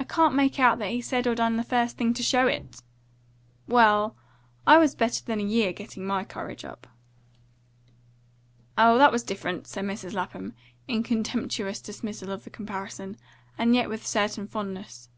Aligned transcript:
"I 0.00 0.02
can't 0.02 0.34
make 0.34 0.58
out 0.58 0.80
that 0.80 0.90
he's 0.90 1.06
said 1.06 1.28
or 1.28 1.36
done 1.36 1.56
the 1.56 1.62
first 1.62 1.96
thing 1.96 2.12
to 2.14 2.24
show 2.24 2.48
it." 2.48 2.82
"Well, 3.68 4.16
I 4.66 4.78
was 4.78 4.96
better 4.96 5.24
than 5.24 5.38
a 5.38 5.44
year 5.44 5.72
getting 5.72 6.04
my 6.04 6.24
courage 6.24 6.64
up." 6.64 6.88
"Oh, 8.76 8.98
that 8.98 9.12
was 9.12 9.22
different," 9.22 9.68
said 9.68 9.84
Mrs. 9.84 10.12
Lapham, 10.12 10.54
in 10.88 11.04
contemptuous 11.04 11.80
dismissal 11.80 12.32
of 12.32 12.42
the 12.42 12.50
comparison, 12.50 13.16
and 13.56 13.72
yet 13.76 13.88
with 13.88 14.02
a 14.02 14.08
certain 14.08 14.48
fondness. 14.48 15.08